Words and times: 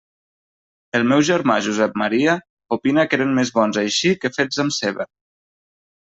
El 0.99 1.03
meu 1.09 1.19
germà 1.25 1.57
Josep 1.65 1.99
Maria 2.03 2.33
opina 2.75 3.05
que 3.11 3.15
eren 3.19 3.35
més 3.39 3.51
bons 3.59 3.79
així 3.83 4.15
que 4.23 4.33
fets 4.39 4.63
amb 4.65 4.75
ceba. 4.79 5.05